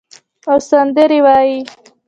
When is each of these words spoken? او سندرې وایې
او 0.49 0.57
سندرې 0.69 1.19
وایې 1.25 1.57